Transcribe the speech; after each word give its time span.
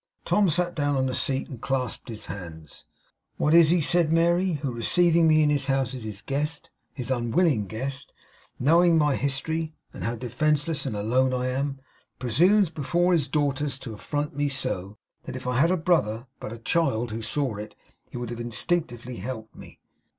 Tom 0.25 0.49
sat 0.49 0.73
down 0.73 0.95
on 0.95 1.07
a 1.09 1.13
seat, 1.13 1.47
and 1.47 1.61
clasped 1.61 2.09
his 2.09 2.25
hands. 2.25 2.85
'What 3.37 3.53
is 3.53 3.69
he,' 3.69 3.81
said 3.81 4.11
Mary, 4.11 4.53
'who 4.53 4.71
receiving 4.71 5.27
me 5.27 5.43
in 5.43 5.51
his 5.51 5.65
house 5.65 5.93
as 5.93 6.05
his 6.05 6.23
guest; 6.23 6.71
his 6.91 7.11
unwilling 7.11 7.67
guest; 7.67 8.11
knowing 8.57 8.97
my 8.97 9.15
history, 9.15 9.75
and 9.93 10.03
how 10.03 10.15
defenceless 10.15 10.87
and 10.87 10.95
alone 10.95 11.35
I 11.35 11.49
am, 11.49 11.81
presumes 12.17 12.71
before 12.71 13.13
his 13.13 13.27
daughters 13.27 13.77
to 13.77 13.93
affront 13.93 14.35
me 14.35 14.49
so, 14.49 14.97
that 15.25 15.35
if 15.35 15.45
I 15.45 15.59
had 15.59 15.69
a 15.69 15.77
brother 15.77 16.25
but 16.39 16.51
a 16.51 16.57
child, 16.57 17.11
who 17.11 17.21
saw 17.21 17.57
it, 17.57 17.75
he 18.09 18.17
would 18.17 18.31
instinctively 18.31 19.17
have 19.17 19.23
helped 19.25 19.55
me? 19.55 19.79